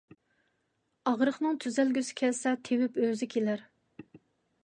[1.09, 3.65] ئاغرىقنىڭ تۈزەلگۈسى كەلسە، تېۋىپ ئۆزى كېلەر.